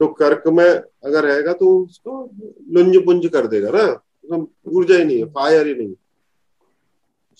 [0.00, 2.22] तो कर्क में अगर रहेगा तो उसको
[2.72, 4.36] लुंज पुंज कर देगा ना।
[4.68, 5.94] ऊर्जा ही नहीं है फायर ही नहीं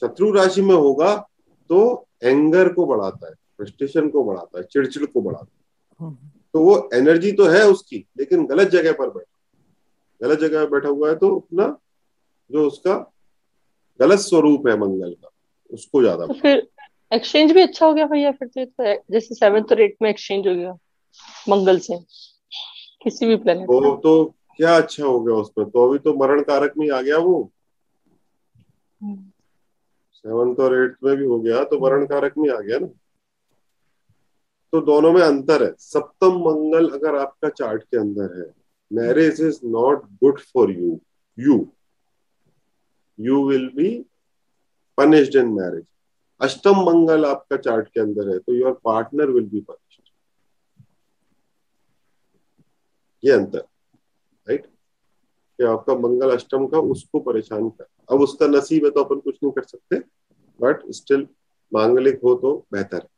[0.03, 1.15] शत्रु राशि में होगा
[1.71, 1.81] तो
[2.25, 5.47] एंगर को बढ़ाता है फ्रस्ट्रेशन को बढ़ाता है चिड़चिड़ को बढ़ाता
[6.01, 6.15] है।
[6.55, 10.89] तो वो एनर्जी तो है उसकी लेकिन गलत जगह पर बैठा गलत जगह पर बैठा
[10.89, 11.67] हुआ है तो अपना
[12.51, 12.95] जो उसका
[14.01, 15.31] गलत स्वरूप है मंगल का
[15.71, 16.67] उसको ज़्यादा तो फिर
[17.13, 20.47] एक्सचेंज भी अच्छा हो गया भैया फिर तो, तो जैसे सेवेंथ और एट में एक्सचेंज
[20.47, 20.73] हो गया
[21.49, 21.99] मंगल से।
[23.03, 24.13] किसी भी प्लेनेट वो तो
[24.57, 27.51] क्या अच्छा हो गया उसमें तो अभी तो मरण कारक में आ गया वो।
[30.13, 32.87] सेवंथ और एट्थ में भी हो गया तो मरण कारक में आ गया ना।
[34.73, 38.51] तो दोनों में अंतर है। सप्तम मंगल अगर आपका चार्ट के अंदर है
[38.91, 41.01] marriage is not good for you
[41.39, 41.67] you
[43.19, 43.89] you will be
[44.99, 45.85] punished in marriage
[46.41, 50.08] अष्टम मंगल आपका चार्ट के अंदर है तो your partner will be punished
[53.23, 53.59] ये अंतर
[54.47, 59.21] राइट कि आपका मंगल अष्टम का उसको परेशान कर। अब उसका नसीब है तो अपन
[59.21, 59.99] कुछ नहीं कर सकते
[60.61, 61.27] बट स्टिल
[61.73, 63.09] मांगलिक हो तो बेहतर है।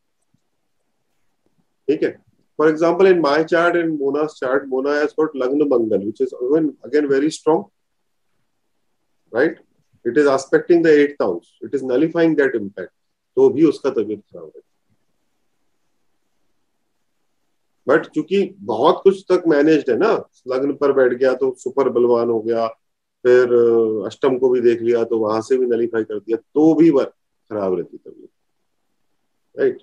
[1.88, 2.10] ठीक है?
[2.58, 6.32] For example in my chart in Mona's chart Mona has got lagna mangal, which is
[6.38, 7.64] again again very strong,
[9.32, 9.56] right?
[10.04, 12.92] It is aspecting the eighth house it is nullifying that impact.
[13.36, 14.62] तो भी उसका तबीयत खराब है।
[17.90, 22.28] But चूँकि बहुत कुछ तक मैनेज है ना लग्न पर बैठ गया तो सुपर बलवान
[22.28, 22.68] हो गया
[23.26, 23.52] फिर
[24.06, 27.74] अष्टम को भी देख लिया तो वहाँ से भी नलीफाई कर दिया तो भी खराब
[27.74, 28.30] रहती तबीयत।
[29.60, 29.78] राइट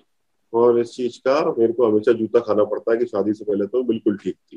[0.52, 3.66] और इस चीज़ का मेरे को हमेशा जूता खाना पड़ता है कि शादी से पहले
[3.66, 4.56] तो बिल्कुल ठीक थी।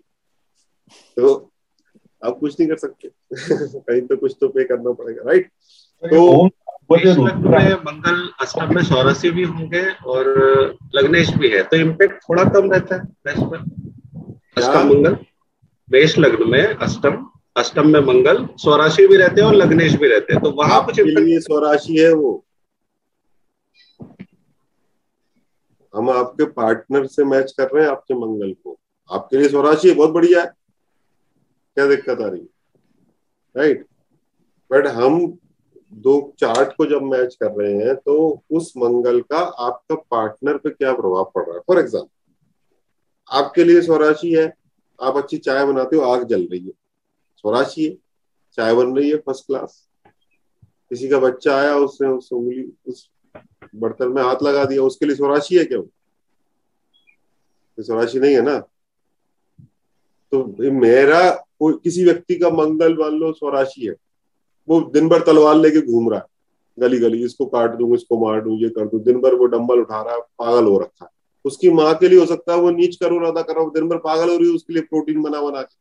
[1.16, 1.52] तो
[2.26, 3.08] आप कुछ नहीं कर सकते।
[3.80, 5.48] कहीं तो कुछ तो पे करना पड़ेगा राइट
[6.06, 6.50] तो में
[6.92, 10.28] मंगल अष्टम में सौरस्य भी होंगे और
[10.96, 13.58] लग्नेश भी है। तो इम्पेक्ट थोड़ा कम रहता है पर
[14.58, 15.18] अष्टम मंगल
[15.90, 17.26] बेश लग्न में अष्टम
[17.58, 20.96] अष्टम में मंगल स्वराशि भी रहते हैं और लग्नेश भी रहते हैं। तो वहाँ कुछ
[21.46, 22.46] स्वराशि है वो।
[25.94, 28.78] हम आपके पार्टनर से मैच कर रहे हैं आपके मंगल को।
[29.10, 30.52] आपके लिए स्वराशि बहुत बढ़िया है।
[31.78, 32.48] क्या दिक्कत आ रही है?
[33.56, 33.86] राइट
[34.72, 35.38] बट हम
[35.94, 40.70] दो चार्ट को जब मैच कर रहे हैं तो उस मंगल का आपका पार्टनर पे
[40.70, 41.62] क्या प्रभाव पड़ रहा है?
[41.68, 42.10] फॉर एग्ज़ाम्पल
[43.32, 44.54] आपके लिए स्वराशि है,
[45.00, 46.72] आप अच्छी चाय बनाते हो, आग जल रही है।
[47.38, 47.98] स्वराशि है,
[48.58, 49.88] चाय बन रही है फ़र्स्ट क्लास
[50.92, 53.10] किसी का बच्चा आया, उसने उस उंगली, उस
[53.76, 55.78] बर्तन में हाथ लगा दिया, उसके लिए स्वराशि है क्या?
[55.78, 55.90] वो
[57.78, 58.60] स्वराशि नहीं है ना?
[60.32, 63.94] तो मेरा किसी व्यक्ति का मंगल मान लो स्वराशि है।
[64.68, 66.26] वो दिन भर तलवार लेके घूम रहा है।
[66.78, 69.80] गली गली, इसको काट दू, इसको मार दू, ये कर दू। दिन भर वो डंबल
[69.80, 71.10] उठा रहा है, पागल हो रखा है।
[71.46, 74.30] उसकी माँ के लिए हो सकता है वो नीच करो रहा करो, दिन भर पागल
[74.30, 75.80] हो रही है, उसके लिए प्रोटीन बना बना के।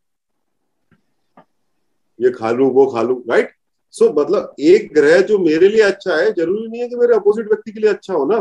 [2.18, 3.52] ये खा लू वो खा लू राइट
[3.94, 7.46] सो मतलब एक ग्रह जो मेरे लिए अच्छा है, ज़रूरी नहीं है कि मेरे अपोजिट
[7.46, 8.36] व्यक्ति के लिए अच्छा हो ना।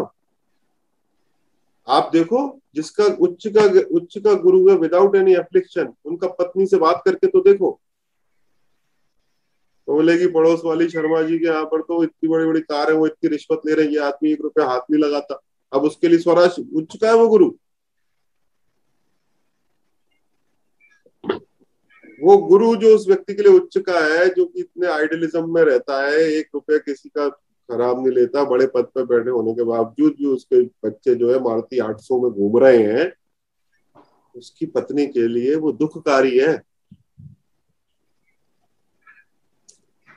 [1.87, 3.63] आप देखो, जिसका उच्च का
[3.95, 7.79] उच्च का गुरु है विदाउट एनी एप्लिक्शन उनका पत्नी से बात करके तो देखो
[9.89, 12.91] तो बोले बोलेगी, पड़ोस वाली शर्मा जी के यहाँ पर तो इतनी बड़ी बड़ी कार
[12.91, 15.41] है, वो इतनी रिश्वत ले रही है, आदमी एक रुपया हाथ नहीं लगाता।
[15.73, 17.51] अब उसके लिए स्वराज उच्च का है वो गुरु?
[22.23, 25.63] वो गुरु जो उस व्यक्ति के लिए उच्च का है, जो कि इतने आइडियलिज्म में
[25.63, 29.63] रहता है, एक रुपया किसी का खराब नहीं लेता, बड़े पद पर बैठे होने के
[29.63, 33.13] बावजूद भी उसके बच्चे जो है, मारुति 800 में घूम रहे हैं,
[34.35, 36.68] उसकी पत्नी के लिए वो दुखकारी है।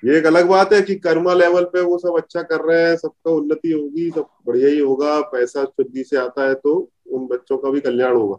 [0.02, 2.96] ये एक अलग बात है कि कर्मा लेवल पे वो सब अच्छा कर रहे हैं,
[2.96, 6.74] सबका उन्नति होगी, सब बढ़िया ही होगा, पैसा शुद्धि से आता है तो
[7.08, 8.36] उन बच्चों का भी कल्याण होगा।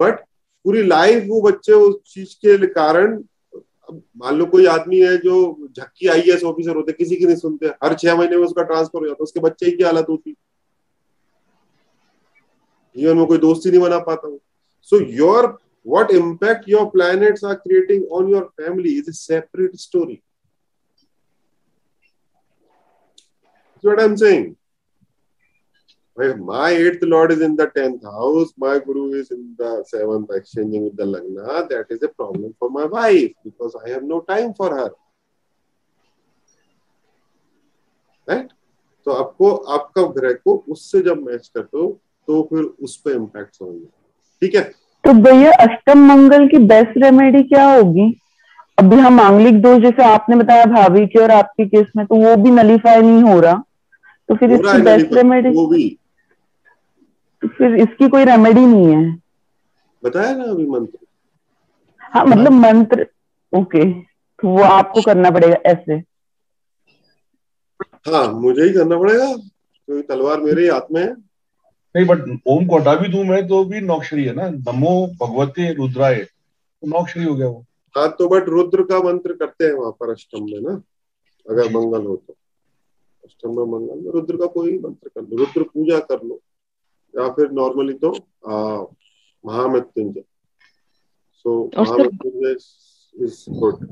[0.00, 0.20] बट
[0.64, 3.22] पूरी लाइफ वो बच्चे उस चीज़ के कारण
[3.90, 7.66] मान लो कोई आदमी है जो झक्की आई एस ऑफिसर होते, किसी की नहीं सुनते,
[7.84, 10.34] हर छह महीने में उसका ट्रांसफ़र हो जाता उसके बच्चे की हालत होती?
[12.96, 14.38] जीवन में कोई दोस्ती नहीं बना पाता हूँ।
[14.92, 20.22] So your what impact your planets are creating on your family is a separate story.
[23.78, 24.56] That's what I'm saying.
[26.16, 30.82] my eighth lord is in the tenth house, my guru is in the seventh, exchanging
[30.82, 34.52] with the lagna, that is a problem for my wife because I have no time
[34.52, 34.90] for her.
[38.26, 38.48] Right?
[39.06, 41.86] तो आपको आपका ग्रह को उससे जब match करते हो
[42.28, 43.86] तो फिर उस पर इम्पैक्ट होंगे
[44.42, 44.62] ठीक है
[45.04, 48.10] तो भैया अष्टम मंगल की बेस्ट रेमेडी क्या होगी
[48.78, 52.36] अभी हम मांगलिक दोष जैसे आपने बताया भाभी के और आपके केस में तो वो
[52.42, 53.62] भी नलीफाई नहीं हो रहा
[54.28, 55.88] तो फिर इसकी बेस्ट रेमेडी वो भी।
[57.42, 59.20] तो फिर इसकी कोई रेमेडी नहीं है।
[60.02, 60.98] बताया ना अभी मंत्र।
[62.02, 63.06] हाँ मतलब मंत्र
[63.52, 65.96] ओके तो वो आपको करना पड़ेगा ऐसे।
[68.06, 72.66] हाँ मुझे ही करना पड़ेगा क्योंकि तलवार मेरे ही हाथ में है। नहीं बट ओम
[72.66, 77.24] को हटा भी दूँ मैं तो भी नौक्षरी है ना। नमो भगवते रुद्राय तो नौक्षरी
[77.24, 77.64] हो गया वो।
[77.94, 80.74] हाँ तो बट रुद्र का मंत्र करते हैं वहाँ पर अष्टम में ना
[81.46, 82.34] अगर मंगल हो तो।
[83.28, 86.40] अष्टम मंगल रुद्र का कोई मंत्र कर लो रुद्र पूजा कर लो
[87.14, 88.10] या फिर नॉर्मली तो
[89.44, 90.24] महामृत्युंजय।
[91.34, 92.52] सो महामृत्युंजय
[93.14, 93.86] इज़ गुड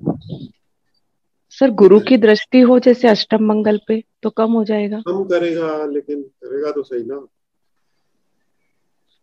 [1.54, 5.84] सर गुरु की दृष्टि हो जैसे अष्टम मंगल पे तो कम हो जाएगा। कम करेगा
[5.86, 7.26] लेकिन करेगा तो सही ना।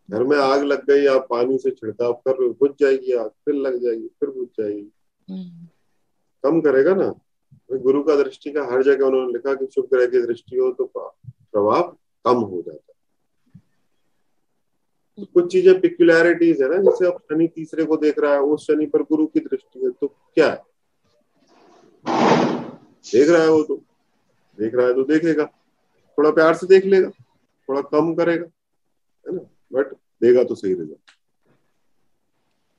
[0.08, 3.76] घर में आग लग गई आप पानी से छिड़काव कर बुझ जाएगी आग फिर लग
[3.82, 4.90] जाएगी फिर बुझ जाएगी।
[6.44, 7.12] कम करेगा ना?
[7.70, 10.84] गुरु का दृष्टि का हर जगह उन्होंने लिखा कि शुभ ग्रह की दृष्टि हो तो
[10.94, 12.92] प्रभाव कम हो जाता है।
[15.18, 18.66] तो कुछ चीज़ें पिक्युलैरिटीज है ना जैसे अब शनि तीसरे को देख रहा है उस
[18.66, 20.62] शनि पर गुरु की दृष्टि है तो क्या है?
[23.06, 23.76] देख रहा है वो तो
[24.58, 25.44] देख रहा है तो देखेगा।
[26.18, 28.46] थोड़ा प्यार से देख लेगा थोड़ा कम करेगा
[29.26, 29.40] है ना?
[29.72, 31.12] बट देगा तो सही रिज़ल्ट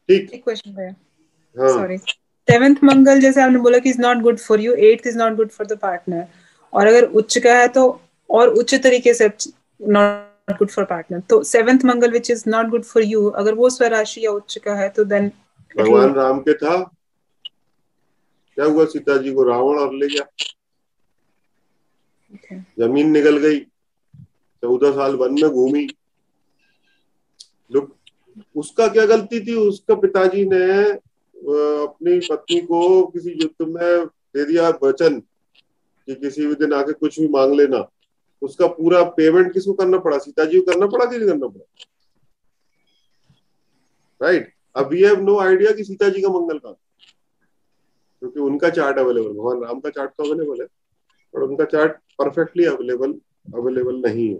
[0.10, 1.98] ठीक। क्वेश्चन है हाँ। सॉरी
[2.48, 5.50] सेवेंथ मंगल जैसे आपने बोला कि is not good for you eighth is not good
[5.50, 6.26] for the partner
[6.74, 7.84] और अगर उच्च का है तो
[8.30, 9.30] और उच्च तरीके से
[9.80, 13.70] नॉट गुड फॉर पार्टनर तो seventh Mangal which is not good for you अगर वो
[13.70, 15.32] स्वराशि या उच्च का है तो देन
[15.76, 16.76] भगवान राम के था।
[18.58, 18.86] क्या हुआ?
[18.86, 20.26] सीता जी को रावण और ले गया।
[22.80, 23.60] ज़मीन निकल गई।
[24.64, 25.88] चौदह साल वन में घूमी।
[27.72, 27.96] लोग
[28.56, 29.56] उसका क्या गलती थी?
[29.58, 30.94] उसका पिताजी ने
[31.36, 37.20] अपनी पत्नी को किसी युद्ध में दे दिया वचन कि किसी भी दिन आके कुछ
[37.20, 37.86] भी मांग लेना।
[38.42, 40.18] उसका पूरा पेमेंट किसको करना पड़ा?
[40.18, 41.66] सीता जी को करना पड़ा कि नहीं करना पड़ा?
[44.22, 48.98] राइट अब वी हैव नो आइडिया कि सीता जी का मंगल का क्योंकि उनका चार्ट
[48.98, 50.68] अवेलेबल भगवान राम का चार्ट तो अवेलेबल है,
[51.34, 53.14] पर उनका चार्ट परफेक्टली अवेलेबल
[53.56, 54.40] अवेलेबल नहीं है।